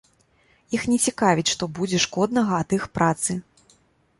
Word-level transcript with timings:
Іх 0.77 0.87
не 0.91 0.95
цікавіць, 1.11 1.51
што 1.53 1.63
будзе 1.81 1.99
шкоднага 2.07 2.53
ад 2.65 2.69
іх 2.79 2.83
працы. 2.99 3.37